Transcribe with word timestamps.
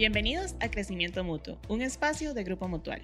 Bienvenidos 0.00 0.54
a 0.60 0.70
Crecimiento 0.70 1.22
Mutuo, 1.24 1.58
un 1.68 1.82
espacio 1.82 2.32
de 2.32 2.42
Grupo 2.42 2.66
Mutual. 2.66 3.02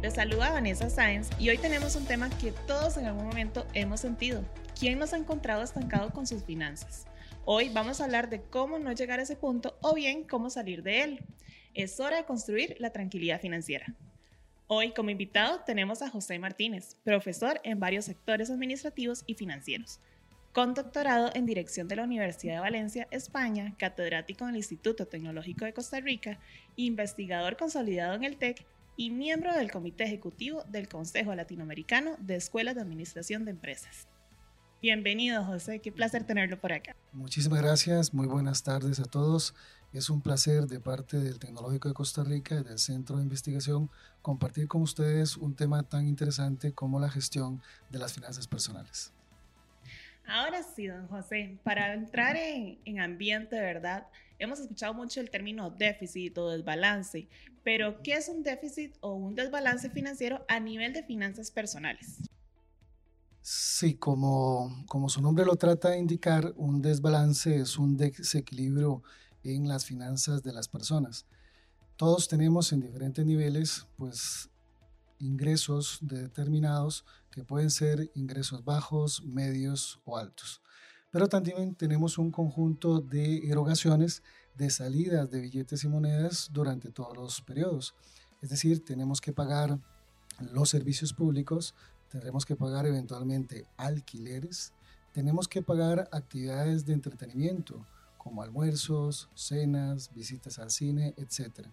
Les 0.00 0.14
saluda 0.14 0.50
Vanessa 0.50 0.88
Sáenz 0.88 1.28
y 1.38 1.50
hoy 1.50 1.58
tenemos 1.58 1.94
un 1.94 2.06
tema 2.06 2.30
que 2.38 2.52
todos 2.66 2.96
en 2.96 3.04
algún 3.04 3.26
momento 3.26 3.66
hemos 3.74 4.00
sentido. 4.00 4.42
¿Quién 4.80 4.98
nos 4.98 5.12
ha 5.12 5.18
encontrado 5.18 5.62
estancado 5.62 6.08
con 6.08 6.26
sus 6.26 6.42
finanzas? 6.42 7.06
Hoy 7.44 7.68
vamos 7.68 8.00
a 8.00 8.04
hablar 8.04 8.30
de 8.30 8.40
cómo 8.40 8.78
no 8.78 8.92
llegar 8.92 9.20
a 9.20 9.24
ese 9.24 9.36
punto 9.36 9.76
o 9.82 9.92
bien 9.92 10.24
cómo 10.24 10.48
salir 10.48 10.82
de 10.82 11.02
él. 11.02 11.20
Es 11.74 12.00
hora 12.00 12.16
de 12.16 12.24
construir 12.24 12.76
la 12.78 12.92
tranquilidad 12.92 13.42
financiera. 13.42 13.94
Hoy 14.68 14.92
como 14.92 15.10
invitado 15.10 15.60
tenemos 15.66 16.00
a 16.00 16.08
José 16.08 16.38
Martínez, 16.38 16.96
profesor 17.04 17.60
en 17.62 17.78
varios 17.78 18.06
sectores 18.06 18.48
administrativos 18.48 19.22
y 19.26 19.34
financieros 19.34 20.00
con 20.58 20.74
doctorado 20.74 21.30
en 21.34 21.46
Dirección 21.46 21.86
de 21.86 21.94
la 21.94 22.02
Universidad 22.02 22.54
de 22.54 22.60
Valencia, 22.60 23.06
España, 23.12 23.76
catedrático 23.78 24.42
en 24.42 24.50
el 24.50 24.56
Instituto 24.56 25.06
Tecnológico 25.06 25.64
de 25.64 25.72
Costa 25.72 26.00
Rica, 26.00 26.40
investigador 26.74 27.56
consolidado 27.56 28.14
en 28.14 28.24
el 28.24 28.38
TEC 28.38 28.66
y 28.96 29.10
miembro 29.10 29.54
del 29.54 29.70
Comité 29.70 30.02
Ejecutivo 30.02 30.64
del 30.68 30.88
Consejo 30.88 31.32
Latinoamericano 31.36 32.16
de 32.18 32.34
Escuelas 32.34 32.74
de 32.74 32.80
Administración 32.80 33.44
de 33.44 33.52
Empresas. 33.52 34.08
Bienvenido, 34.82 35.44
José. 35.44 35.78
Qué 35.78 35.92
placer 35.92 36.24
tenerlo 36.24 36.60
por 36.60 36.72
acá. 36.72 36.96
Muchísimas 37.12 37.62
gracias. 37.62 38.12
Muy 38.12 38.26
buenas 38.26 38.64
tardes 38.64 38.98
a 38.98 39.04
todos. 39.04 39.54
Es 39.92 40.10
un 40.10 40.22
placer 40.22 40.66
de 40.66 40.80
parte 40.80 41.18
del 41.18 41.38
Tecnológico 41.38 41.86
de 41.86 41.94
Costa 41.94 42.24
Rica 42.24 42.56
y 42.56 42.64
del 42.64 42.80
Centro 42.80 43.18
de 43.18 43.22
Investigación 43.22 43.90
compartir 44.22 44.66
con 44.66 44.82
ustedes 44.82 45.36
un 45.36 45.54
tema 45.54 45.84
tan 45.84 46.08
interesante 46.08 46.72
como 46.72 46.98
la 46.98 47.10
gestión 47.10 47.62
de 47.90 48.00
las 48.00 48.12
finanzas 48.12 48.48
personales. 48.48 49.12
Ahora 50.28 50.62
sí, 50.62 50.86
don 50.86 51.08
José, 51.08 51.58
para 51.64 51.94
entrar 51.94 52.36
en, 52.36 52.78
en 52.84 53.00
ambiente, 53.00 53.58
¿verdad? 53.58 54.06
Hemos 54.38 54.60
escuchado 54.60 54.92
mucho 54.92 55.22
el 55.22 55.30
término 55.30 55.70
déficit 55.70 56.36
o 56.36 56.50
desbalance, 56.50 57.28
pero 57.64 58.02
¿qué 58.02 58.12
es 58.12 58.28
un 58.28 58.42
déficit 58.42 58.94
o 59.00 59.14
un 59.14 59.34
desbalance 59.34 59.88
financiero 59.88 60.44
a 60.46 60.60
nivel 60.60 60.92
de 60.92 61.02
finanzas 61.02 61.50
personales? 61.50 62.18
Sí, 63.40 63.94
como, 63.94 64.84
como 64.86 65.08
su 65.08 65.22
nombre 65.22 65.46
lo 65.46 65.56
trata 65.56 65.88
de 65.88 65.98
indicar, 65.98 66.52
un 66.56 66.82
desbalance 66.82 67.56
es 67.56 67.78
un 67.78 67.96
desequilibrio 67.96 69.02
en 69.44 69.66
las 69.66 69.86
finanzas 69.86 70.42
de 70.42 70.52
las 70.52 70.68
personas. 70.68 71.24
Todos 71.96 72.28
tenemos 72.28 72.70
en 72.74 72.80
diferentes 72.80 73.24
niveles, 73.24 73.86
pues 73.96 74.50
ingresos 75.18 75.98
determinados 76.02 77.06
pueden 77.44 77.70
ser 77.70 78.10
ingresos 78.14 78.64
bajos, 78.64 79.22
medios 79.24 80.00
o 80.04 80.16
altos. 80.16 80.62
Pero 81.10 81.28
también 81.28 81.74
tenemos 81.74 82.18
un 82.18 82.30
conjunto 82.30 83.00
de 83.00 83.48
erogaciones 83.48 84.22
de 84.56 84.70
salidas 84.70 85.30
de 85.30 85.40
billetes 85.40 85.84
y 85.84 85.88
monedas 85.88 86.50
durante 86.52 86.90
todos 86.90 87.16
los 87.16 87.40
periodos. 87.40 87.94
Es 88.42 88.50
decir, 88.50 88.84
tenemos 88.84 89.20
que 89.20 89.32
pagar 89.32 89.78
los 90.52 90.68
servicios 90.68 91.12
públicos, 91.12 91.74
tendremos 92.10 92.44
que 92.44 92.56
pagar 92.56 92.86
eventualmente 92.86 93.66
alquileres, 93.76 94.72
tenemos 95.12 95.48
que 95.48 95.62
pagar 95.62 96.08
actividades 96.12 96.84
de 96.86 96.92
entretenimiento 96.92 97.86
como 98.18 98.42
almuerzos, 98.42 99.28
cenas, 99.34 100.12
visitas 100.14 100.58
al 100.58 100.70
cine, 100.70 101.14
etc. 101.16 101.66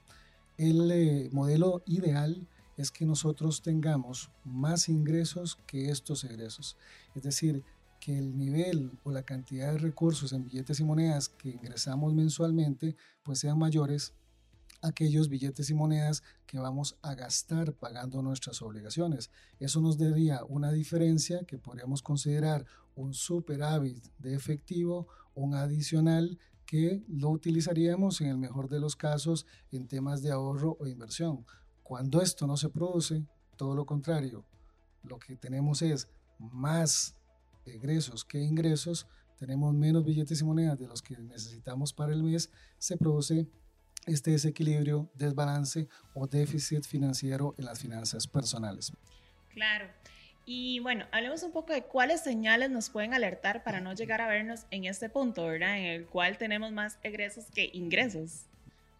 El 0.57 0.89
eh, 0.91 1.29
modelo 1.31 1.83
ideal 1.85 2.47
es 2.77 2.91
que 2.91 3.05
nosotros 3.05 3.61
tengamos 3.61 4.31
más 4.43 4.89
ingresos 4.89 5.57
que 5.65 5.89
estos 5.89 6.23
egresos. 6.23 6.77
Es 7.15 7.23
decir, 7.23 7.63
que 7.99 8.17
el 8.17 8.37
nivel 8.37 8.91
o 9.03 9.11
la 9.11 9.23
cantidad 9.23 9.71
de 9.71 9.79
recursos 9.79 10.33
en 10.33 10.43
billetes 10.43 10.79
y 10.79 10.83
monedas 10.83 11.29
que 11.29 11.49
ingresamos 11.49 12.13
mensualmente 12.13 12.95
pues 13.23 13.39
sean 13.39 13.57
mayores 13.57 14.13
a 14.81 14.89
aquellos 14.89 15.29
billetes 15.29 15.69
y 15.69 15.73
monedas 15.73 16.21
que 16.45 16.59
vamos 16.59 16.97
a 17.01 17.15
gastar 17.15 17.73
pagando 17.73 18.21
nuestras 18.21 18.61
obligaciones. 18.61 19.31
Eso 19.59 19.81
nos 19.81 19.97
daría 19.97 20.43
una 20.43 20.71
diferencia 20.71 21.45
que 21.45 21.57
podríamos 21.57 22.03
considerar 22.03 22.65
un 22.95 23.13
superávit 23.13 24.05
de 24.19 24.35
efectivo, 24.35 25.07
un 25.33 25.55
adicional 25.55 26.37
que 26.65 27.03
lo 27.07 27.29
utilizaríamos 27.29 28.21
en 28.21 28.27
el 28.27 28.37
mejor 28.37 28.69
de 28.69 28.79
los 28.79 28.95
casos 28.95 29.45
en 29.71 29.87
temas 29.87 30.21
de 30.21 30.31
ahorro 30.31 30.77
o 30.79 30.87
inversión. 30.87 31.45
Cuando 31.85 32.19
esto 32.19 32.47
no 32.47 32.57
se 32.57 32.69
produce, 32.69 33.23
todo 33.57 33.75
lo 33.75 33.85
contrario, 33.85 34.43
lo 35.03 35.19
que 35.19 35.35
tenemos 35.35 35.83
es 35.83 36.09
más 36.39 37.15
egresos 37.63 38.25
que 38.25 38.39
ingresos, 38.39 39.05
tenemos 39.37 39.71
menos 39.71 40.03
billetes 40.03 40.41
y 40.41 40.43
monedas 40.43 40.79
de 40.79 40.87
los 40.87 41.03
que 41.03 41.15
necesitamos 41.15 41.93
para 41.93 42.11
el 42.11 42.23
mes, 42.23 42.49
se 42.79 42.97
produce 42.97 43.47
este 44.07 44.31
desequilibrio, 44.31 45.11
desbalance 45.13 45.87
o 46.15 46.25
déficit 46.25 46.83
financiero 46.85 47.53
en 47.59 47.65
las 47.65 47.79
finanzas 47.79 48.25
personales. 48.25 48.91
Claro. 49.49 49.85
Y 50.43 50.79
bueno, 50.79 51.05
hablemos 51.11 51.43
un 51.43 51.51
poco 51.51 51.71
de 51.71 51.83
cuáles 51.83 52.21
señales 52.21 52.71
nos 52.71 52.89
pueden 52.89 53.13
alertar 53.13 53.63
para 53.63 53.79
no 53.79 53.93
llegar 53.93 54.21
a 54.21 54.27
vernos 54.27 54.65
en 54.71 54.85
este 54.85 55.07
punto, 55.07 55.45
¿verdad? 55.45 55.77
En 55.77 55.85
el 55.85 56.07
cual 56.07 56.39
tenemos 56.39 56.71
más 56.71 56.97
egresos 57.03 57.45
que 57.53 57.69
ingresos. 57.73 58.47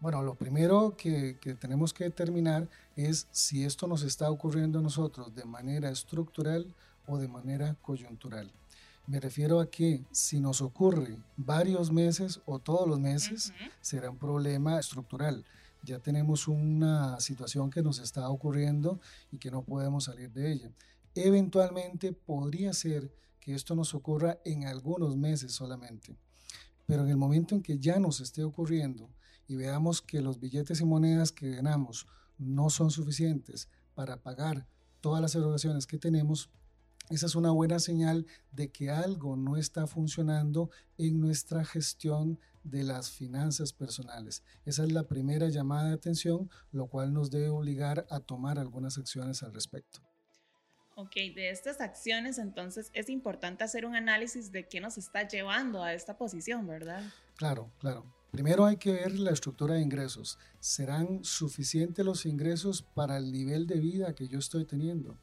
Bueno, 0.06 0.22
lo 0.22 0.36
primero 0.36 0.94
que, 0.96 1.36
tenemos 1.58 1.92
que 1.92 2.04
determinar 2.04 2.68
es 2.94 3.26
si 3.32 3.64
esto 3.64 3.88
nos 3.88 4.04
está 4.04 4.30
ocurriendo 4.30 4.78
a 4.78 4.82
nosotros 4.82 5.34
de 5.34 5.44
manera 5.44 5.90
estructural 5.90 6.72
o 7.08 7.18
de 7.18 7.26
manera 7.26 7.74
coyuntural. 7.82 8.48
Me 9.08 9.18
refiero 9.18 9.58
a 9.58 9.68
que 9.68 10.04
si 10.12 10.38
nos 10.38 10.62
ocurre 10.62 11.18
varios 11.36 11.90
meses 11.90 12.40
o 12.46 12.60
todos 12.60 12.86
los 12.86 13.00
meses, 13.00 13.52
será 13.80 14.08
un 14.08 14.16
problema 14.16 14.78
estructural. 14.78 15.44
Ya 15.82 15.98
tenemos 15.98 16.46
una 16.46 17.18
situación 17.18 17.68
que 17.68 17.82
nos 17.82 17.98
está 17.98 18.28
ocurriendo 18.28 19.00
y 19.32 19.38
que 19.38 19.50
no 19.50 19.62
podemos 19.62 20.04
salir 20.04 20.30
de 20.30 20.52
ella. 20.52 20.70
Eventualmente 21.16 22.12
podría 22.12 22.72
ser 22.74 23.10
que 23.40 23.56
esto 23.56 23.74
nos 23.74 23.92
ocurra 23.92 24.38
en 24.44 24.68
algunos 24.68 25.16
meses 25.16 25.50
solamente. 25.50 26.14
Pero 26.86 27.02
en 27.02 27.08
el 27.08 27.16
momento 27.16 27.56
en 27.56 27.62
que 27.62 27.80
ya 27.80 27.98
nos 27.98 28.20
esté 28.20 28.44
ocurriendo 28.44 29.08
y 29.46 29.56
veamos 29.56 30.02
que 30.02 30.20
los 30.20 30.40
billetes 30.40 30.80
y 30.80 30.84
monedas 30.84 31.32
que 31.32 31.50
ganamos 31.50 32.06
no 32.38 32.70
son 32.70 32.90
suficientes 32.90 33.68
para 33.94 34.22
pagar 34.22 34.66
todas 35.00 35.20
las 35.20 35.34
erogaciones 35.34 35.86
que 35.86 35.98
tenemos, 35.98 36.50
esa 37.08 37.26
es 37.26 37.36
una 37.36 37.52
buena 37.52 37.78
señal 37.78 38.26
de 38.50 38.70
que 38.72 38.90
algo 38.90 39.36
no 39.36 39.56
está 39.56 39.86
funcionando 39.86 40.70
en 40.98 41.20
nuestra 41.20 41.64
gestión 41.64 42.40
de 42.64 42.82
las 42.82 43.10
finanzas 43.10 43.72
personales. 43.72 44.42
Esa 44.64 44.82
es 44.82 44.92
la 44.92 45.04
primera 45.04 45.48
llamada 45.48 45.88
de 45.88 45.94
atención, 45.94 46.50
lo 46.72 46.88
cual 46.88 47.12
nos 47.12 47.30
debe 47.30 47.48
obligar 47.48 48.06
a 48.10 48.18
tomar 48.18 48.58
algunas 48.58 48.98
acciones 48.98 49.44
al 49.44 49.54
respecto. 49.54 50.00
Ok, 50.96 51.14
de 51.14 51.50
estas 51.50 51.80
acciones 51.80 52.38
entonces 52.38 52.90
es 52.94 53.08
importante 53.10 53.62
hacer 53.62 53.84
un 53.84 53.94
análisis 53.94 54.50
de 54.50 54.66
qué 54.66 54.80
nos 54.80 54.98
está 54.98 55.28
llevando 55.28 55.82
a 55.82 55.92
esta 55.92 56.16
posición, 56.16 56.66
¿verdad? 56.66 57.02
Claro, 57.36 57.70
claro. 57.78 58.12
Primero 58.36 58.66
hay 58.66 58.76
que 58.76 58.92
ver 58.92 59.18
la 59.18 59.30
estructura 59.30 59.76
de 59.76 59.80
ingresos. 59.80 60.38
¿Serán 60.60 61.24
suficientes 61.24 62.04
los 62.04 62.26
ingresos 62.26 62.82
para 62.82 63.16
el 63.16 63.32
nivel 63.32 63.66
de 63.66 63.80
vida 63.80 64.14
que 64.14 64.28
yo 64.28 64.38
estoy 64.38 64.66
teniendo? 64.66 65.16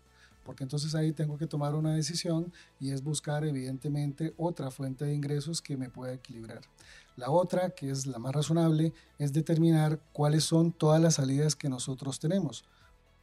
Porque 0.44 0.64
entonces 0.64 0.96
ahí 0.96 1.12
tengo 1.12 1.38
que 1.38 1.46
tomar 1.46 1.76
una 1.76 1.94
decisión 1.94 2.52
y 2.80 2.90
es 2.90 3.04
buscar 3.04 3.46
evidentemente 3.46 4.34
otra 4.36 4.72
fuente 4.72 5.06
de 5.06 5.14
ingresos 5.14 5.62
que 5.62 5.78
me 5.78 5.92
pueda 5.92 6.12
equilibrar. 6.12 6.62
La 7.16 7.30
otra, 7.30 7.70
que 7.70 7.92
es 7.92 8.08
la 8.08 8.18
más 8.18 8.34
razonable, 8.34 8.94
es 9.20 9.32
determinar 9.32 10.00
cuáles 10.12 10.46
son 10.46 10.72
todas 10.72 11.00
las 11.00 11.14
salidas 11.14 11.56
que 11.56 11.70
nosotros 11.70 12.20
tenemos 12.20 12.66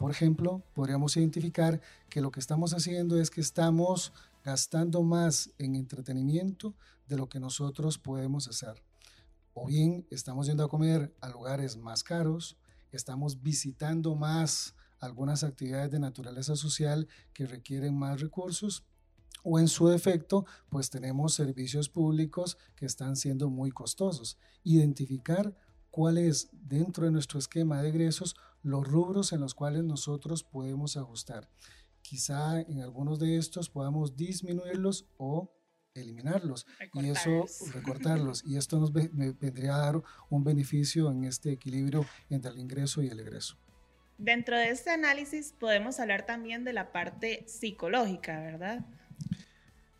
por 0.01 0.11
ejemplo, 0.11 0.63
podríamos 0.73 1.15
identificar 1.19 1.79
que 2.09 2.23
lo 2.23 2.31
que 2.31 2.41
estamos 2.41 2.73
haciendo 2.73 3.21
es 3.21 3.29
que 3.29 3.43
estamos 3.43 4.15
gastando 4.43 5.03
más 5.03 5.51
en 5.59 5.77
entretenimiento 5.77 6.73
de 7.07 7.19
lo 7.19 7.29
que 7.29 7.39
nosotros 7.39 7.99
podemos 7.99 8.49
hacer. 8.49 8.83
O 9.63 9.67
bien 9.67 10.07
estamos 10.09 10.47
yendo 10.47 10.65
a 10.65 10.71
comer 10.71 11.15
a 11.21 11.29
lugares 11.29 11.77
más 11.77 12.03
caros, 12.03 12.57
estamos 12.93 13.43
visitando 13.43 14.15
más 14.15 14.75
algunas 15.01 15.45
actividades 15.45 15.91
de 15.91 15.99
naturaleza 15.99 16.57
social 16.57 17.07
que 17.35 17.45
requieren 17.45 17.95
más 17.95 18.23
recursos 18.23 18.87
o 19.43 19.59
en 19.59 19.69
su 19.69 19.89
defecto, 19.89 20.47
pues 20.71 20.89
tenemos 20.89 21.35
servicios 21.35 21.91
públicos 21.91 22.57
que 22.75 22.87
están 22.87 23.17
siendo 23.17 23.51
muy 23.51 23.71
costosos. 23.71 24.39
Identificar 24.65 25.55
cuál 25.91 26.17
es 26.17 26.49
dentro 26.53 27.05
de 27.05 27.13
nuestro 27.13 27.39
esquema 27.39 27.83
de 27.83 27.91
egresos 27.91 28.37
los 28.63 28.89
rubros 28.89 29.35
en 29.35 29.41
los 29.41 29.55
cuales 29.55 29.85
nosotros 29.85 30.43
podemos 30.43 30.97
ajustar. 30.97 31.51
Quizá 32.01 32.63
en 32.63 32.81
algunos 32.81 33.19
de 33.19 33.37
estos 33.37 33.69
podamos 33.69 34.17
disminuirlos 34.17 35.05
o 35.19 35.53
eliminarlos 36.01 36.67
y 36.95 37.09
eso 37.09 37.47
recortarlos 37.73 38.43
y 38.47 38.57
esto 38.57 38.79
nos 38.79 38.93
vendría 38.93 39.75
a 39.77 39.79
dar 39.79 40.03
un 40.29 40.45
beneficio 40.45 41.11
en 41.11 41.25
este 41.25 41.53
equilibrio 41.53 42.05
entre 42.29 42.51
el 42.51 42.59
ingreso 42.59 43.03
y 43.03 43.09
el 43.09 43.21
egreso. 43.21 43.57
Dentro 44.19 44.57
de 44.59 44.69
este 44.69 44.91
análisis 44.91 45.55
podemos 45.59 45.99
hablar 45.99 46.27
también 46.27 46.65
de 46.65 46.75
la 46.75 46.93
parte 46.93 47.45
psicológica, 47.47 48.39
¿verdad? 48.41 48.85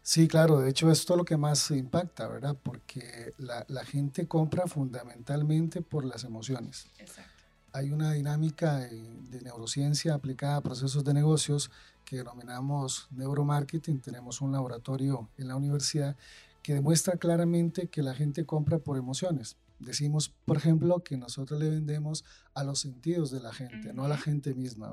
Sí, 0.03 0.29
claro, 0.29 0.61
de 0.61 0.71
hecho 0.71 0.91
esto 0.91 1.15
es 1.15 1.19
lo 1.19 1.25
que 1.25 1.37
más 1.37 1.71
impacta, 1.71 2.27
¿verdad? 2.29 2.57
Porque 2.63 3.33
la, 3.39 3.65
la 3.69 3.85
gente 3.85 4.27
compra 4.27 4.67
fundamentalmente 4.67 5.83
por 5.83 6.05
las 6.05 6.25
emociones. 6.25 6.89
Exacto. 6.99 7.31
Hay 7.73 7.93
una 7.93 8.13
dinámica 8.13 8.79
de 8.79 9.41
neurociencia 9.43 10.15
aplicada 10.15 10.57
a 10.57 10.61
procesos 10.63 11.05
de 11.05 11.15
negocios 11.15 11.71
que 12.11 12.17
denominamos 12.17 13.07
neuromarketing. 13.13 14.01
Tenemos 14.01 14.41
un 14.41 14.51
laboratorio 14.51 15.31
en 15.39 15.47
la 15.47 15.55
universidad 15.55 16.17
que 16.61 16.75
demuestra 16.75 17.17
claramente 17.19 17.87
que 17.87 18.03
la 18.03 18.15
gente 18.15 18.45
compra 18.45 18.81
por 18.81 18.97
emociones. 18.99 19.57
Decimos, 19.79 20.35
por 20.45 20.57
ejemplo, 20.57 21.05
que 21.05 21.17
nosotros 21.17 21.61
le 21.61 21.71
vendemos 21.71 22.25
a 22.53 22.65
los 22.65 22.81
sentidos 22.81 23.31
de 23.31 23.39
la 23.39 23.53
gente, 23.53 23.95
no 23.95 24.05
a 24.05 24.09
la 24.09 24.19
gente 24.19 24.55
misma. 24.55 24.93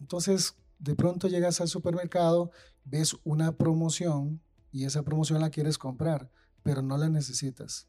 Entonces, 0.00 0.56
de 0.80 0.96
pronto 0.96 1.28
llegas 1.28 1.60
al 1.60 1.68
supermercado, 1.68 2.50
ves 2.84 3.16
una 3.22 3.52
promoción 3.52 4.40
y 4.72 4.86
esa 4.86 5.04
promoción 5.04 5.40
la 5.40 5.50
quieres 5.50 5.78
comprar, 5.78 6.32
pero 6.64 6.82
no 6.82 6.98
la 6.98 7.08
necesitas. 7.08 7.86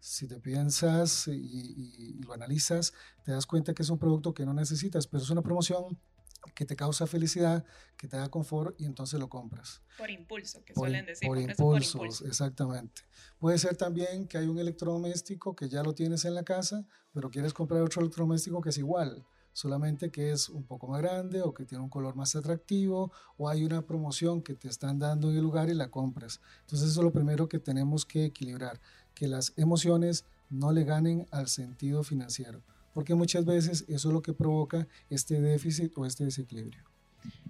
Si 0.00 0.26
te 0.26 0.40
piensas 0.40 1.28
y, 1.28 1.32
y, 1.32 2.14
lo 2.24 2.32
analizas, 2.32 2.92
te 3.24 3.30
das 3.30 3.46
cuenta 3.46 3.72
que 3.72 3.84
es 3.84 3.90
un 3.90 3.98
producto 4.00 4.34
que 4.34 4.44
no 4.44 4.52
necesitas, 4.52 5.06
pero 5.06 5.22
es 5.22 5.30
una 5.30 5.42
promoción 5.42 5.96
que 6.54 6.64
te 6.64 6.76
causa 6.76 7.06
felicidad, 7.06 7.64
que 7.96 8.08
te 8.08 8.16
da 8.16 8.28
confort 8.28 8.78
y 8.80 8.86
entonces 8.86 9.18
lo 9.18 9.28
compras. 9.28 9.82
Por 9.98 10.10
impulso, 10.10 10.64
que 10.64 10.74
suelen 10.74 11.06
decir. 11.06 11.28
Por 11.28 11.38
impulso, 11.38 11.98
por 11.98 12.06
impulso, 12.06 12.26
exactamente. 12.26 13.02
Puede 13.38 13.58
ser 13.58 13.76
también 13.76 14.26
que 14.26 14.38
hay 14.38 14.46
un 14.46 14.58
electrodoméstico 14.58 15.54
que 15.54 15.68
ya 15.68 15.82
lo 15.82 15.94
tienes 15.94 16.24
en 16.24 16.34
la 16.34 16.42
casa, 16.42 16.84
pero 17.12 17.30
quieres 17.30 17.52
comprar 17.52 17.82
otro 17.82 18.00
electrodoméstico 18.00 18.60
que 18.60 18.70
es 18.70 18.78
igual, 18.78 19.24
solamente 19.52 20.10
que 20.10 20.30
es 20.32 20.48
un 20.48 20.64
poco 20.64 20.86
más 20.86 21.02
grande 21.02 21.42
o 21.42 21.52
que 21.52 21.64
tiene 21.64 21.84
un 21.84 21.90
color 21.90 22.14
más 22.16 22.34
atractivo 22.36 23.12
o 23.36 23.48
hay 23.48 23.64
una 23.64 23.82
promoción 23.82 24.42
que 24.42 24.54
te 24.54 24.68
están 24.68 24.98
dando 24.98 25.30
en 25.30 25.36
el 25.36 25.42
lugar 25.42 25.68
y 25.68 25.74
la 25.74 25.90
compras. 25.90 26.40
Entonces 26.60 26.90
eso 26.90 27.00
es 27.00 27.04
lo 27.04 27.12
primero 27.12 27.48
que 27.48 27.58
tenemos 27.58 28.06
que 28.06 28.24
equilibrar, 28.24 28.80
que 29.14 29.28
las 29.28 29.52
emociones 29.56 30.24
no 30.48 30.72
le 30.72 30.84
ganen 30.84 31.26
al 31.30 31.48
sentido 31.48 32.02
financiero 32.02 32.62
porque 32.92 33.14
muchas 33.14 33.44
veces 33.44 33.84
eso 33.88 34.08
es 34.08 34.14
lo 34.14 34.22
que 34.22 34.32
provoca 34.32 34.86
este 35.08 35.40
déficit 35.40 35.92
o 35.96 36.06
este 36.06 36.24
desequilibrio. 36.24 36.82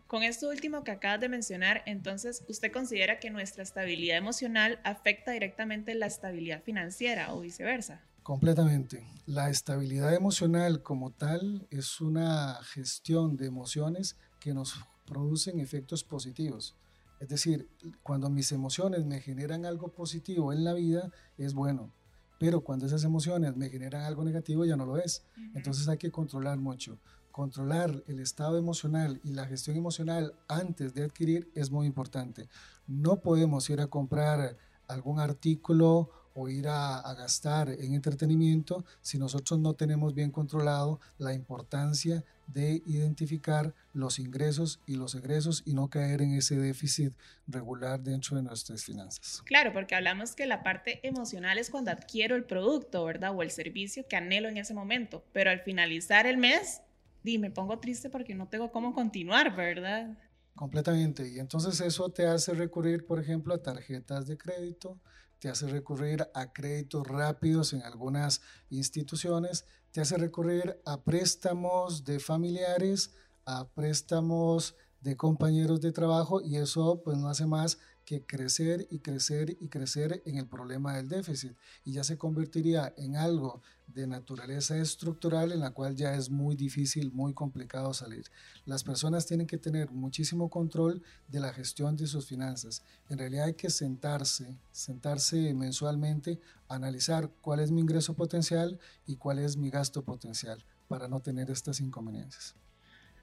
Con 0.06 0.22
esto 0.24 0.48
último 0.48 0.82
que 0.82 0.90
acabas 0.90 1.20
de 1.20 1.28
mencionar, 1.28 1.82
entonces, 1.86 2.44
¿usted 2.48 2.72
considera 2.72 3.20
que 3.20 3.30
nuestra 3.30 3.62
estabilidad 3.62 4.16
emocional 4.16 4.80
afecta 4.82 5.30
directamente 5.30 5.94
la 5.94 6.06
estabilidad 6.06 6.62
financiera 6.62 7.32
o 7.32 7.40
viceversa? 7.40 8.02
Completamente. 8.24 9.06
La 9.26 9.50
estabilidad 9.50 10.12
emocional 10.12 10.82
como 10.82 11.12
tal 11.12 11.66
es 11.70 12.00
una 12.00 12.58
gestión 12.64 13.36
de 13.36 13.46
emociones 13.46 14.16
que 14.40 14.52
nos 14.52 14.74
producen 15.06 15.60
efectos 15.60 16.02
positivos. 16.02 16.76
Es 17.20 17.28
decir, 17.28 17.68
cuando 18.02 18.30
mis 18.30 18.50
emociones 18.50 19.04
me 19.04 19.20
generan 19.20 19.64
algo 19.64 19.92
positivo 19.92 20.52
en 20.52 20.64
la 20.64 20.74
vida, 20.74 21.12
es 21.38 21.54
bueno 21.54 21.92
pero 22.40 22.62
cuando 22.62 22.86
esas 22.86 23.04
emociones 23.04 23.54
me 23.54 23.68
generan 23.68 24.02
algo 24.04 24.24
negativo 24.24 24.64
ya 24.64 24.74
no 24.74 24.86
lo 24.86 24.96
es. 24.96 25.26
Entonces 25.54 25.86
hay 25.88 25.98
que 25.98 26.10
controlar 26.10 26.58
mucho. 26.58 26.98
Controlar 27.30 28.02
el 28.06 28.18
estado 28.18 28.56
emocional 28.56 29.20
y 29.22 29.34
la 29.34 29.44
gestión 29.44 29.76
emocional 29.76 30.32
antes 30.48 30.94
de 30.94 31.04
adquirir 31.04 31.50
es 31.54 31.70
muy 31.70 31.86
importante. 31.86 32.48
No 32.86 33.20
podemos 33.20 33.68
ir 33.68 33.82
a 33.82 33.88
comprar 33.88 34.56
algún 34.88 35.20
artículo 35.20 36.08
o 36.34 36.48
ir 36.48 36.68
a, 36.68 37.02
gastar 37.14 37.68
en 37.68 37.94
entretenimiento 37.94 38.84
si 39.00 39.18
nosotros 39.18 39.58
no 39.58 39.74
tenemos 39.74 40.14
bien 40.14 40.30
controlado 40.30 41.00
la 41.18 41.34
importancia 41.34 42.24
de 42.46 42.82
identificar 42.86 43.74
los 43.92 44.18
ingresos 44.18 44.80
y 44.86 44.96
los 44.96 45.14
egresos 45.14 45.62
y 45.66 45.74
no 45.74 45.88
caer 45.88 46.22
en 46.22 46.34
ese 46.34 46.56
déficit 46.56 47.12
regular 47.46 48.00
dentro 48.00 48.36
de 48.36 48.42
nuestras 48.42 48.84
finanzas. 48.84 49.42
Claro, 49.44 49.72
porque 49.72 49.94
hablamos 49.94 50.34
que 50.34 50.46
la 50.46 50.62
parte 50.62 51.06
emocional 51.06 51.58
es 51.58 51.70
cuando 51.70 51.90
adquiero 51.90 52.36
el 52.36 52.44
producto, 52.44 53.04
¿verdad? 53.04 53.34
O 53.34 53.42
el 53.42 53.50
servicio 53.50 54.06
que 54.08 54.16
anhelo 54.16 54.48
en 54.48 54.56
ese 54.56 54.74
momento, 54.74 55.24
pero 55.32 55.50
al 55.50 55.60
finalizar 55.60 56.26
el 56.26 56.38
mes, 56.38 56.80
di, 57.22 57.38
me 57.38 57.50
pongo 57.50 57.78
triste 57.78 58.10
porque 58.10 58.34
no 58.34 58.48
tengo 58.48 58.72
cómo 58.72 58.94
continuar, 58.94 59.54
¿verdad? 59.54 60.16
Completamente. 60.56 61.28
Y 61.28 61.38
entonces 61.38 61.80
eso 61.80 62.10
te 62.10 62.26
hace 62.26 62.52
recurrir, 62.54 63.06
por 63.06 63.18
ejemplo, 63.20 63.54
a 63.54 63.62
tarjetas 63.62 64.26
de 64.26 64.36
crédito, 64.36 64.98
te 65.38 65.48
hace 65.48 65.66
recurrir 65.68 66.28
a 66.34 66.52
créditos 66.52 67.06
rápidos 67.06 67.72
en 67.72 67.82
algunas 67.82 68.42
instituciones, 68.68 69.64
te 69.90 70.00
hace 70.02 70.18
recurrir 70.18 70.78
a 70.84 71.02
préstamos 71.02 72.04
de 72.04 72.20
familiares, 72.20 73.12
a 73.46 73.68
préstamos 73.68 74.76
de 75.00 75.16
compañeros 75.16 75.80
de 75.80 75.92
trabajo 75.92 76.42
y 76.42 76.56
eso 76.56 77.00
pues 77.02 77.16
no 77.16 77.28
hace 77.28 77.46
más 77.46 77.78
que 78.10 78.26
crecer 78.26 78.88
y 78.90 78.98
crecer 78.98 79.56
y 79.60 79.68
crecer 79.68 80.20
en 80.26 80.36
el 80.36 80.48
problema 80.48 80.96
del 80.96 81.08
déficit 81.08 81.52
y 81.84 81.92
ya 81.92 82.02
se 82.02 82.18
convertiría 82.18 82.92
en 82.96 83.14
algo 83.14 83.62
de 83.86 84.08
naturaleza 84.08 84.76
estructural 84.76 85.52
en 85.52 85.60
la 85.60 85.70
cual 85.70 85.94
ya 85.94 86.16
es 86.16 86.28
muy 86.28 86.56
difícil, 86.56 87.12
muy 87.12 87.34
complicado 87.34 87.94
salir. 87.94 88.24
Las 88.64 88.82
personas 88.82 89.26
tienen 89.26 89.46
que 89.46 89.58
tener 89.58 89.92
muchísimo 89.92 90.50
control 90.50 91.04
de 91.28 91.38
la 91.38 91.52
gestión 91.52 91.96
de 91.96 92.08
sus 92.08 92.26
finanzas. 92.26 92.82
En 93.08 93.18
realidad 93.18 93.44
hay 93.44 93.54
que 93.54 93.70
sentarse, 93.70 94.58
sentarse 94.72 95.54
mensualmente, 95.54 96.40
analizar 96.66 97.30
cuál 97.40 97.60
es 97.60 97.70
mi 97.70 97.80
ingreso 97.80 98.14
potencial 98.14 98.80
y 99.06 99.14
cuál 99.18 99.38
es 99.38 99.56
mi 99.56 99.70
gasto 99.70 100.02
potencial 100.02 100.64
para 100.88 101.06
no 101.06 101.20
tener 101.20 101.48
estas 101.48 101.78
inconveniencias. 101.78 102.56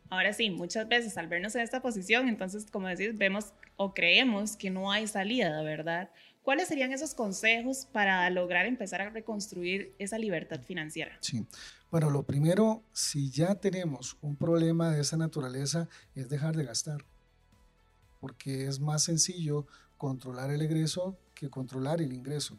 Ahora 0.09 0.33
sí, 0.33 0.49
muchas 0.49 0.87
veces 0.87 1.17
al 1.17 1.27
vernos 1.27 1.55
en 1.55 1.61
esta 1.61 1.81
posición, 1.81 2.27
entonces, 2.27 2.65
como 2.71 2.87
decís, 2.87 3.17
vemos 3.17 3.53
o 3.75 3.93
creemos 3.93 4.55
que 4.55 4.69
no 4.69 4.91
hay 4.91 5.07
salida, 5.07 5.61
¿verdad? 5.63 6.09
¿Cuáles 6.43 6.69
serían 6.69 6.93
esos 6.93 7.13
consejos 7.13 7.87
para 7.91 8.29
lograr 8.29 8.65
empezar 8.65 9.01
a 9.01 9.09
reconstruir 9.09 9.93
esa 9.99 10.17
libertad 10.17 10.61
financiera? 10.61 11.17
Sí, 11.19 11.45
bueno, 11.91 12.09
lo 12.09 12.23
primero, 12.23 12.83
si 12.93 13.29
ya 13.29 13.55
tenemos 13.55 14.17
un 14.21 14.37
problema 14.37 14.91
de 14.91 15.01
esa 15.01 15.17
naturaleza, 15.17 15.89
es 16.15 16.29
dejar 16.29 16.55
de 16.55 16.63
gastar, 16.63 17.05
porque 18.21 18.65
es 18.65 18.79
más 18.79 19.03
sencillo 19.03 19.67
controlar 19.97 20.51
el 20.51 20.61
egreso 20.61 21.17
que 21.33 21.49
controlar 21.49 22.01
el 22.01 22.13
ingreso. 22.13 22.57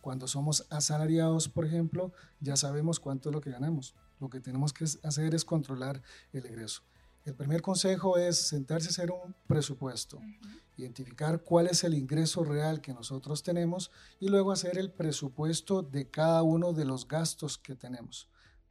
Cuando 0.00 0.28
somos 0.28 0.66
asalariados, 0.70 1.48
por 1.48 1.64
ejemplo, 1.64 2.12
ya 2.40 2.56
sabemos 2.56 3.00
cuánto 3.00 3.28
es 3.28 3.34
lo 3.34 3.40
que 3.40 3.50
ganamos. 3.50 3.94
Lo 4.18 4.28
que 4.28 4.40
tenemos 4.40 4.72
que 4.72 4.84
hacer 4.84 5.34
es 5.34 5.44
controlar 5.44 6.02
el 6.32 6.46
egreso. 6.46 6.82
El 7.30 7.36
primer 7.36 7.62
consejo 7.62 8.18
es 8.18 8.36
sentarse 8.38 8.88
a 8.88 8.90
hacer 8.90 9.12
un 9.12 9.36
presupuesto, 9.46 10.20
identificar 10.76 11.44
cuál 11.44 11.68
es 11.68 11.84
el 11.84 11.94
ingreso 11.94 12.42
real 12.42 12.80
que 12.80 12.92
nosotros 12.92 13.44
tenemos 13.44 13.92
y 14.18 14.26
luego 14.26 14.50
hacer 14.50 14.78
el 14.78 14.90
presupuesto 14.90 15.80
de 15.80 16.10
cada 16.10 16.42
uno 16.42 16.72
de 16.72 16.84
los 16.84 17.06
gastos 17.06 17.56
que 17.56 17.76
tenemos 17.76 18.28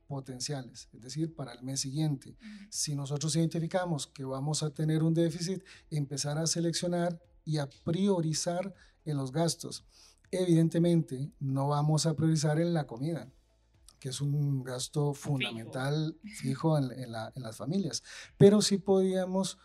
potenciales, 0.07 0.89
es 0.91 1.01
decir, 1.01 1.33
para 1.33 1.53
el 1.53 1.63
mes 1.63 1.79
siguiente. 1.79 2.35
Si 2.69 2.95
nosotros 2.95 3.33
identificamos 3.37 4.07
que 4.07 4.25
vamos 4.25 4.61
a 4.61 4.71
tener 4.71 5.03
un 5.03 5.13
déficit, 5.13 5.63
empezar 5.89 6.37
a 6.37 6.45
seleccionar 6.45 7.17
y 7.45 7.59
a 7.59 7.69
priorizar 7.85 8.75
en 9.05 9.15
los 9.15 9.31
gastos. 9.31 9.85
Evidentemente, 10.31 11.31
no 11.39 11.69
vamos 11.69 12.05
a 12.05 12.13
priorizar 12.13 12.59
en 12.59 12.73
la 12.73 12.85
comida 12.85 13.31
que 13.99 14.09
es 14.09 14.21
un 14.21 14.63
gasto 14.63 15.13
fundamental 15.13 16.17
fijo, 16.41 16.77
en, 16.77 17.11
las 17.11 17.57
familias. 17.57 18.03
Pero 18.37 18.61
sí 18.61 18.77
podíamos 18.77 19.57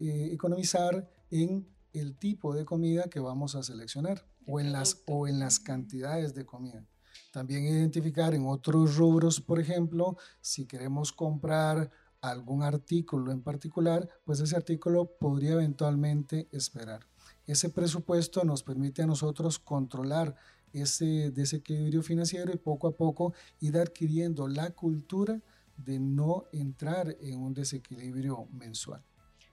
eh, 0.00 0.30
economizar 0.32 1.08
en 1.30 1.68
el 1.92 2.16
tipo 2.16 2.54
de 2.54 2.64
comida 2.64 3.04
que 3.04 3.20
vamos 3.20 3.54
a 3.54 3.62
seleccionar 3.62 4.26
o 4.46 4.60
en, 4.60 4.72
las, 4.72 5.02
o 5.06 5.28
en 5.28 5.38
las 5.38 5.60
cantidades 5.60 6.34
de 6.34 6.46
comida. 6.46 6.84
También 7.30 7.64
identificar 7.64 8.34
en 8.34 8.46
otros 8.46 8.96
rubros, 8.96 9.40
por 9.40 9.60
ejemplo, 9.60 10.16
si 10.40 10.66
queremos 10.66 11.12
comprar 11.12 11.90
algún 12.20 12.62
artículo 12.62 13.32
en 13.32 13.42
particular, 13.42 14.08
pues 14.24 14.40
ese 14.40 14.56
artículo 14.56 15.16
podría 15.18 15.52
eventualmente 15.52 16.48
esperar. 16.52 17.06
Ese 17.46 17.68
presupuesto 17.70 18.44
nos 18.44 18.62
permite 18.62 19.02
a 19.02 19.06
nosotros 19.06 19.58
controlar 19.58 20.36
ese 20.72 21.30
desequilibrio 21.30 22.02
financiero 22.02 22.52
y 22.52 22.58
poco 22.58 22.88
a 22.88 22.96
poco 22.96 23.34
ir 23.60 23.76
adquiriendo 23.76 24.48
la 24.48 24.70
cultura 24.70 25.40
de 25.76 25.98
no 25.98 26.44
entrar 26.52 27.16
en 27.20 27.40
un 27.40 27.54
desequilibrio 27.54 28.46
mensual. 28.52 29.02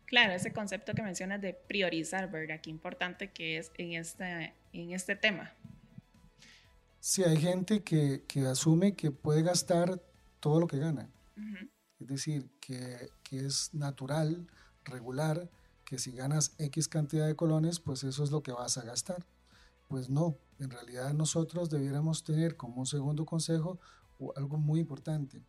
Claro, 0.05 0.33
ese 0.33 0.51
concepto 0.51 0.93
que 0.93 1.03
mencionas 1.03 1.39
de 1.41 1.53
priorizar, 1.53 2.31
¿verdad? 2.31 2.59
Qué 2.61 2.69
importante 2.69 3.31
que 3.31 3.57
es 3.57 3.71
en 3.77 3.93
este, 3.93 4.55
en 4.73 4.91
este 4.91 5.15
tema. 5.15 5.53
Sí, 6.99 7.23
hay 7.23 7.37
gente 7.37 7.83
que, 7.83 8.23
que 8.27 8.41
asume 8.47 8.95
que 8.95 9.11
puede 9.11 9.43
gastar 9.43 10.01
todo 10.39 10.59
lo 10.59 10.67
que 10.67 10.79
gana. 10.79 11.09
Es 11.99 12.07
decir, 12.07 12.49
que, 12.59 13.09
que 13.23 13.45
es 13.45 13.73
natural, 13.73 14.47
regular, 14.83 15.49
que 15.85 15.97
si 15.97 16.11
ganas 16.11 16.53
X 16.57 16.87
cantidad 16.87 17.27
de 17.27 17.35
colones, 17.35 17.79
pues 17.79 18.03
eso 18.03 18.23
es 18.23 18.31
lo 18.31 18.43
que 18.43 18.51
vas 18.51 18.77
a 18.77 18.83
gastar. 18.83 19.25
Pues 19.87 20.09
no, 20.09 20.37
en 20.59 20.69
realidad 20.69 21.13
nosotros 21.13 21.69
debiéramos 21.69 22.23
tener 22.23 22.55
como 22.55 22.81
un 22.81 22.85
segundo 22.85 23.25
consejo 23.25 23.79
algo 24.35 24.57
muy 24.57 24.81
importante 24.81 25.41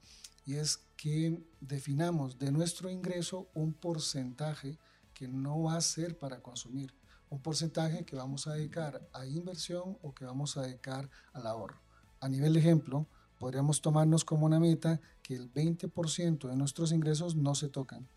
y 0.46 0.54
es 0.54 0.78
que 0.96 1.42
definamos 1.60 2.38
de 2.38 2.50
nuestro 2.52 2.90
ingreso 2.90 3.48
un 3.54 3.72
porcentaje 3.72 4.78
que 5.14 5.28
no 5.28 5.62
va 5.62 5.76
a 5.76 5.80
ser 5.80 6.18
para 6.18 6.40
consumir, 6.40 6.94
un 7.28 7.40
porcentaje 7.40 8.04
que 8.04 8.16
vamos 8.16 8.46
a 8.46 8.54
dedicar 8.54 9.06
a 9.12 9.26
inversión 9.26 9.98
o 10.02 10.14
que 10.14 10.24
vamos 10.24 10.56
a 10.56 10.62
dedicar 10.62 11.10
al 11.32 11.46
ahorro. 11.46 11.80
A 12.20 12.28
nivel 12.28 12.54
de 12.54 12.60
ejemplo, 12.60 13.06
podríamos 13.38 13.80
tomarnos 13.80 14.24
como 14.24 14.46
una 14.46 14.60
meta 14.60 15.00
que 15.22 15.34
el 15.34 15.52
20% 15.52 16.48
de 16.48 16.56
nuestros 16.56 16.92
ingresos 16.92 17.36
no 17.36 17.54
se 17.54 17.68
tocan. 17.68 18.08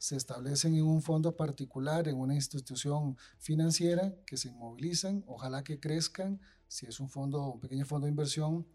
Se 0.00 0.16
establecen 0.16 0.74
en 0.76 0.84
un 0.84 1.02
fondo 1.02 1.36
particular, 1.36 2.08
en 2.08 2.16
una 2.16 2.34
institución 2.34 3.18
financiera, 3.36 4.14
que 4.24 4.38
se 4.38 4.48
inmovilizan, 4.48 5.22
ojalá 5.26 5.62
que 5.62 5.78
crezcan, 5.78 6.40
si 6.68 6.86
es 6.86 7.00
un 7.00 7.10
fondo, 7.10 7.44
un 7.44 7.60
pequeño 7.60 7.84
fondo 7.84 8.06
de 8.06 8.10
inversión, 8.10 8.66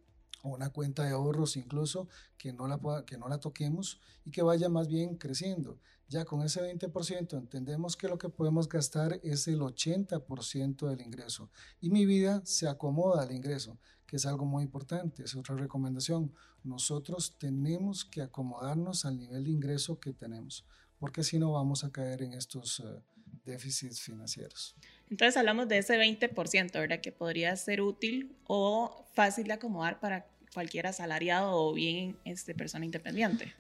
o 0.44 0.50
una 0.50 0.70
cuenta 0.70 1.04
de 1.04 1.14
ahorros 1.14 1.58
incluso, 1.58 2.08
que 2.38 2.54
no 2.54 2.68
la, 2.68 2.80
que 3.08 3.18
no 3.18 3.28
la 3.28 3.40
toquemos 3.40 4.00
y 4.24 4.30
que 4.30 4.44
vaya 4.44 4.70
más 4.70 4.88
bien 4.88 5.18
creciendo. 5.18 5.80
Ya 6.08 6.26
con 6.26 6.44
ese 6.44 6.62
20% 6.62 7.36
entendemos 7.36 7.98
que 7.98 8.08
lo 8.08 8.20
que 8.20 8.30
podemos 8.30 8.70
gastar 8.70 9.20
es 9.24 9.48
el 9.48 9.62
80% 9.62 10.88
del 10.88 11.02
ingreso 11.02 11.50
y 11.82 11.90
mi 11.90 12.06
vida 12.06 12.44
se 12.46 12.68
acomoda 12.68 13.24
al 13.24 13.32
ingreso, 13.32 13.80
que 14.06 14.18
es 14.18 14.28
algo 14.28 14.46
muy 14.46 14.64
importante, 14.64 15.24
es 15.24 15.36
otra 15.36 15.56
recomendación. 15.56 16.32
Nosotros 16.64 17.36
tenemos 17.40 18.06
que 18.06 18.22
acomodarnos 18.22 19.06
al 19.06 19.18
nivel 19.18 19.46
de 19.46 19.50
ingreso 19.50 20.00
que 20.00 20.14
tenemos, 20.14 20.64
porque 21.00 21.24
si 21.24 21.40
no 21.40 21.52
vamos 21.52 21.84
a 21.84 21.92
caer 21.92 22.22
en 22.22 22.34
estos 22.34 22.80
uh, 22.80 23.02
déficits 23.46 24.02
financieros. 24.02 24.76
Entonces 25.10 25.38
hablamos 25.38 25.68
de 25.68 25.78
ese 25.78 25.98
20%, 25.98 26.72
¿verdad? 26.74 27.00
Que 27.02 27.12
podría 27.12 27.56
ser 27.56 27.82
útil 27.82 28.36
o 28.48 29.06
fácil 29.14 29.48
de 29.48 29.54
acomodar 29.54 30.00
para 30.00 30.28
cualquier 30.54 30.88
asalariado 30.88 31.52
o 31.52 31.74
bien 31.74 32.18
este, 32.26 32.56
persona 32.56 32.86
independiente. 32.86 33.54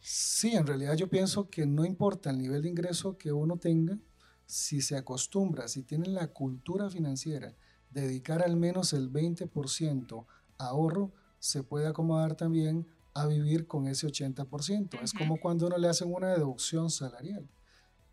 Sí, 0.00 0.54
en 0.54 0.66
realidad 0.66 0.94
yo 0.94 1.08
pienso 1.08 1.50
que 1.50 1.66
no 1.66 1.84
importa 1.84 2.30
el 2.30 2.38
nivel 2.38 2.62
de 2.62 2.68
ingreso 2.68 3.18
que 3.18 3.32
uno 3.32 3.58
tenga, 3.58 3.98
si 4.46 4.80
se 4.80 4.96
acostumbra, 4.96 5.66
si 5.66 5.82
tiene 5.82 6.08
la 6.08 6.28
cultura 6.28 6.88
financiera, 6.88 7.54
dedicar 7.90 8.42
al 8.42 8.56
menos 8.56 8.92
el 8.92 9.10
20% 9.10 10.26
a 10.58 10.64
ahorro, 10.64 11.12
se 11.38 11.62
puede 11.62 11.88
acomodar 11.88 12.36
también 12.36 12.86
a 13.16 13.26
vivir 13.26 13.66
con 13.66 13.88
ese 13.88 14.06
80%. 14.06 15.00
Es 15.02 15.12
como 15.12 15.38
cuando 15.38 15.66
uno 15.66 15.78
le 15.78 15.88
hacen 15.88 16.12
una 16.12 16.28
deducción 16.28 16.90
salarial 16.90 17.48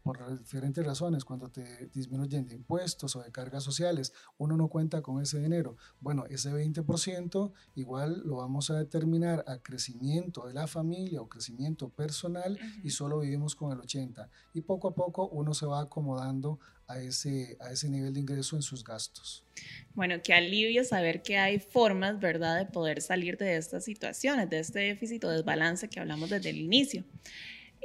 por 0.03 0.37
diferentes 0.37 0.85
razones, 0.85 1.23
cuando 1.23 1.49
te 1.49 1.87
disminuyen 1.93 2.45
de 2.45 2.53
impuestos 2.53 3.15
o 3.15 3.23
de 3.23 3.31
cargas 3.31 3.63
sociales, 3.63 4.13
uno 4.37 4.57
no 4.57 4.67
cuenta 4.67 5.01
con 5.01 5.21
ese 5.21 5.39
dinero. 5.39 5.77
Bueno, 6.01 6.25
ese 6.29 6.51
20% 6.51 7.53
igual 7.75 8.21
lo 8.25 8.37
vamos 8.37 8.69
a 8.69 8.77
determinar 8.77 9.45
a 9.47 9.59
crecimiento 9.59 10.45
de 10.45 10.53
la 10.53 10.67
familia 10.67 11.21
o 11.21 11.29
crecimiento 11.29 11.89
personal 11.89 12.59
y 12.83 12.89
solo 12.89 13.21
vivimos 13.21 13.55
con 13.55 13.71
el 13.71 13.79
80%. 13.79 14.27
Y 14.53 14.61
poco 14.61 14.89
a 14.89 14.95
poco 14.95 15.29
uno 15.29 15.53
se 15.53 15.65
va 15.65 15.81
acomodando 15.81 16.59
a 16.87 16.99
ese, 16.99 17.55
a 17.61 17.71
ese 17.71 17.89
nivel 17.89 18.13
de 18.13 18.19
ingreso 18.19 18.57
en 18.57 18.61
sus 18.61 18.83
gastos. 18.83 19.45
Bueno, 19.93 20.15
qué 20.21 20.33
alivio 20.33 20.83
saber 20.83 21.21
que 21.21 21.37
hay 21.37 21.59
formas, 21.59 22.19
¿verdad?, 22.19 22.57
de 22.57 22.65
poder 22.65 23.01
salir 23.01 23.37
de 23.37 23.55
estas 23.55 23.85
situaciones, 23.85 24.49
de 24.49 24.59
este 24.59 24.79
déficit 24.79 25.23
o 25.23 25.29
desbalance 25.29 25.87
que 25.87 26.01
hablamos 26.01 26.29
desde 26.29 26.49
el 26.49 26.57
inicio. 26.57 27.05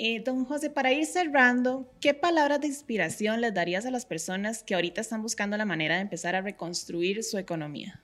Eh, 0.01 0.23
don 0.25 0.45
José, 0.45 0.71
para 0.71 0.93
ir 0.93 1.07
cerrando, 1.07 1.93
¿qué 2.01 2.15
palabras 2.15 2.61
de 2.61 2.69
inspiración 2.69 3.41
les 3.41 3.53
darías 3.53 3.85
a 3.85 3.91
las 3.91 4.07
personas 4.07 4.63
que 4.63 4.77
ahorita 4.77 5.01
están 5.01 5.23
buscando 5.23 5.57
la 5.57 5.65
manera 5.65 5.97
de 5.97 6.03
empezar 6.03 6.37
a 6.37 6.41
reconstruir 6.41 7.25
su 7.25 7.37
economía? 7.37 8.01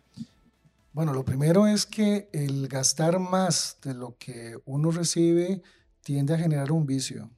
Bueno, 0.93 1.13
lo 1.13 1.25
primero 1.25 1.69
es 1.69 1.87
que 1.87 2.29
el 2.33 2.67
gastar 2.67 3.21
más 3.21 3.79
de 3.81 3.95
lo 3.95 4.17
que 4.19 4.59
uno 4.65 4.91
recibe 4.91 5.63
tiende 6.03 6.35
a 6.35 6.39
generar 6.39 6.73
un 6.73 6.85
vicio. 6.85 7.31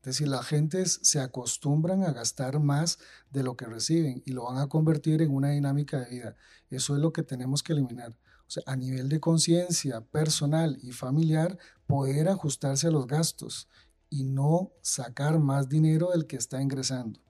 Es 0.00 0.06
decir, 0.06 0.28
las 0.28 0.46
gentes 0.46 0.98
se 1.02 1.20
acostumbran 1.20 2.02
a 2.02 2.12
gastar 2.12 2.60
más 2.60 2.98
de 3.30 3.42
lo 3.42 3.58
que 3.58 3.66
reciben 3.66 4.22
y 4.24 4.32
lo 4.32 4.44
van 4.44 4.56
a 4.56 4.68
convertir 4.68 5.20
en 5.20 5.34
una 5.34 5.50
dinámica 5.50 6.00
de 6.00 6.10
vida. 6.10 6.36
Eso 6.70 6.96
es 6.96 7.02
lo 7.02 7.12
que 7.12 7.22
tenemos 7.22 7.62
que 7.62 7.74
eliminar. 7.74 8.14
A 8.66 8.76
nivel 8.76 9.08
de 9.08 9.20
conciencia 9.20 10.00
personal 10.00 10.78
y 10.82 10.92
familiar, 10.92 11.58
poder 11.86 12.28
ajustarse 12.28 12.88
a 12.88 12.90
los 12.90 13.06
gastos 13.06 13.68
y 14.10 14.24
no 14.24 14.72
sacar 14.82 15.38
más 15.38 15.68
dinero 15.68 16.10
del 16.10 16.26
que 16.26 16.36
está 16.36 16.60
ingresando. 16.60 17.20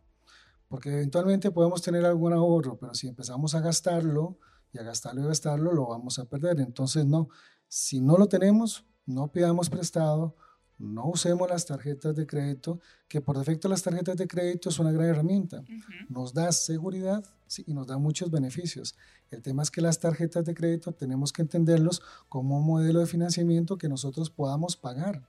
Porque 0.69 0.91
eventualmente 0.91 1.51
podemos 1.51 1.83
tener 1.83 2.05
algún 2.05 2.33
ahorro, 2.33 2.79
pero 2.79 2.95
si 2.95 3.09
empezamos 3.09 3.55
a 3.55 3.61
gastarlo 3.61 4.39
y 4.73 4.79
a 4.79 4.83
gastarlo 4.83 5.21
y 5.21 5.25
a 5.25 5.29
gastarlo, 5.29 5.73
lo 5.73 5.87
vamos 5.87 6.19
a 6.19 6.25
perder. 6.25 6.61
Entonces, 6.61 7.05
no, 7.05 7.29
si 7.69 8.01
no 8.01 8.17
lo 8.17 8.27
tenemos, 8.27 8.85
no 9.07 9.31
pidamos 9.31 9.69
prestado, 9.69 10.35
no 10.83 11.07
usemos 11.07 11.49
las 11.49 11.65
tarjetas 11.65 12.17
de 12.17 12.27
crédito, 12.27 12.81
que 13.09 13.21
por 13.21 13.39
defecto 13.39 13.69
las 13.69 13.83
tarjetas 13.83 14.17
de 14.17 14.27
crédito 14.27 14.69
es 14.69 14.79
una 14.81 14.91
gran 14.91 15.09
herramienta. 15.09 15.63
Nos 16.09 16.35
da 16.35 16.51
seguridad 16.51 17.25
y 17.65 17.73
nos 17.73 17.87
da 17.87 17.99
muchos 17.99 18.31
beneficios. 18.31 18.97
El 19.31 19.43
tema 19.43 19.63
es 19.63 19.71
que 19.71 19.81
las 19.81 20.01
tarjetas 20.01 20.45
de 20.45 20.55
crédito 20.55 20.93
tenemos 20.93 21.33
que 21.33 21.43
entenderlos 21.43 22.03
como 22.29 22.59
un 22.59 22.67
modelo 22.67 23.01
de 23.01 23.07
financiamiento 23.07 23.79
que 23.79 23.89
nosotros 23.89 24.29
podamos 24.31 24.77
pagar 24.77 25.23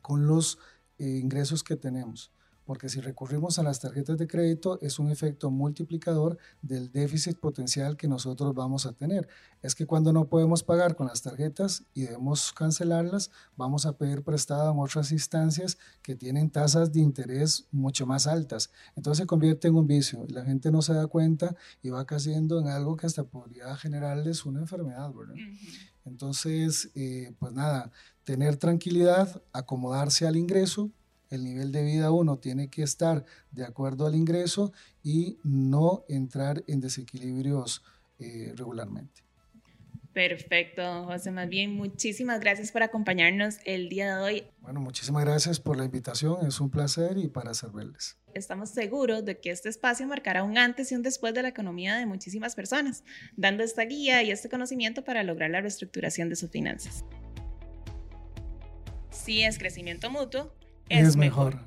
con 0.00 0.26
los 0.26 0.58
eh, 0.98 1.06
ingresos 1.06 1.62
que 1.62 1.76
tenemos. 1.76 2.32
Porque 2.68 2.90
si 2.90 3.00
recurrimos 3.00 3.58
a 3.58 3.62
las 3.62 3.80
tarjetas 3.80 4.18
de 4.18 4.26
crédito 4.26 4.78
es 4.82 4.98
un 4.98 5.10
efecto 5.10 5.50
multiplicador 5.50 6.36
del 6.60 6.92
déficit 6.92 7.38
potencial 7.38 7.96
que 7.96 8.08
nosotros 8.08 8.54
vamos 8.54 8.84
a 8.84 8.92
tener. 8.92 9.26
Es 9.62 9.74
que 9.74 9.86
cuando 9.86 10.12
no 10.12 10.26
podemos 10.28 10.62
pagar 10.62 10.94
con 10.94 11.06
las 11.06 11.22
tarjetas 11.22 11.84
y 11.94 12.02
debemos 12.02 12.52
cancelarlas, 12.52 13.30
vamos 13.56 13.86
a 13.86 13.96
pedir 13.96 14.22
prestado 14.22 14.70
en 14.70 14.80
otras 14.80 15.12
instancias 15.12 15.78
que 16.02 16.14
tienen 16.14 16.50
tasas 16.50 16.92
de 16.92 17.00
interés 17.00 17.66
mucho 17.72 18.04
más 18.04 18.26
altas. 18.26 18.70
Entonces 18.96 19.22
se 19.22 19.26
convierte 19.26 19.68
en 19.68 19.74
un 19.74 19.86
vicio 19.86 20.26
y 20.28 20.34
la 20.34 20.44
gente 20.44 20.70
no 20.70 20.82
se 20.82 20.92
da 20.92 21.06
cuenta 21.06 21.56
y 21.82 21.88
va 21.88 22.04
cayendo 22.04 22.60
en 22.60 22.68
algo 22.68 22.98
que 22.98 23.06
hasta 23.06 23.24
podría 23.24 23.74
generarles 23.76 24.44
una 24.44 24.60
enfermedad, 24.60 25.10
¿verdad? 25.14 25.36
Entonces, 26.04 26.90
eh, 26.94 27.32
pues 27.38 27.54
nada, 27.54 27.90
tener 28.24 28.56
tranquilidad, 28.56 29.42
acomodarse 29.54 30.26
al 30.26 30.36
ingreso, 30.36 30.90
el 31.30 31.44
nivel 31.44 31.72
de 31.72 31.82
vida 31.82 32.10
uno 32.10 32.38
tiene 32.38 32.68
que 32.68 32.82
estar 32.82 33.24
de 33.50 33.64
acuerdo 33.64 34.06
al 34.06 34.14
ingreso 34.14 34.72
y 35.02 35.38
no 35.44 36.04
entrar 36.08 36.64
en 36.66 36.80
desequilibrios 36.80 37.82
eh, 38.18 38.52
regularmente. 38.56 39.22
Perfecto, 40.12 41.04
José. 41.04 41.30
Más 41.30 41.48
bien, 41.48 41.74
muchísimas 41.74 42.40
gracias 42.40 42.72
por 42.72 42.82
acompañarnos 42.82 43.58
el 43.64 43.88
día 43.88 44.16
de 44.16 44.22
hoy. 44.22 44.44
Bueno, 44.60 44.80
muchísimas 44.80 45.24
gracias 45.24 45.60
por 45.60 45.76
la 45.76 45.84
invitación. 45.84 46.44
Es 46.44 46.60
un 46.60 46.70
placer 46.70 47.18
y 47.18 47.28
para 47.28 47.54
servirles. 47.54 48.16
Estamos 48.34 48.70
seguros 48.70 49.24
de 49.24 49.38
que 49.38 49.50
este 49.50 49.68
espacio 49.68 50.06
marcará 50.08 50.42
un 50.42 50.58
antes 50.58 50.90
y 50.90 50.96
un 50.96 51.02
después 51.02 51.34
de 51.34 51.42
la 51.42 51.48
economía 51.48 51.96
de 51.96 52.06
muchísimas 52.06 52.56
personas, 52.56 53.04
dando 53.36 53.62
esta 53.62 53.82
guía 53.84 54.22
y 54.24 54.32
este 54.32 54.48
conocimiento 54.48 55.04
para 55.04 55.22
lograr 55.22 55.50
la 55.50 55.60
reestructuración 55.60 56.28
de 56.28 56.36
sus 56.36 56.50
finanzas 56.50 57.04
si 59.28 59.42
es 59.42 59.58
crecimiento 59.58 60.10
mutuo, 60.10 60.54
es, 60.88 61.16
mejor. 61.16 61.58